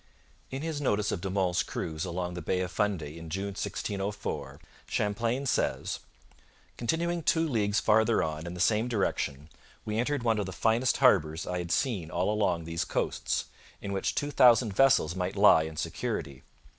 In 0.49 0.63
his 0.63 0.81
notice 0.81 1.11
of 1.11 1.21
De 1.21 1.29
Monts' 1.29 1.61
cruise 1.61 2.05
along 2.05 2.33
the 2.33 2.41
Bay 2.41 2.61
of 2.61 2.71
Fundy 2.71 3.19
in 3.19 3.29
June 3.29 3.49
1604, 3.53 4.59
Champlain 4.87 5.45
says: 5.45 5.99
'Continuing 6.75 7.21
two 7.21 7.47
leagues 7.47 7.79
farther 7.79 8.23
on 8.23 8.47
in 8.47 8.55
the 8.55 8.59
same 8.59 8.87
direction, 8.87 9.47
we 9.85 9.99
entered 9.99 10.23
one 10.23 10.39
of 10.39 10.47
the 10.47 10.51
finest 10.53 10.97
harbours 10.97 11.45
I 11.45 11.59
had 11.59 11.71
seen 11.71 12.09
all 12.09 12.33
along 12.33 12.63
these 12.65 12.83
coasts, 12.83 13.45
in 13.79 13.93
which 13.93 14.15
two 14.15 14.31
thousand 14.31 14.73
vessels 14.75 15.15
might 15.15 15.35
lie 15.35 15.65
in 15.65 15.77
security. 15.77 16.41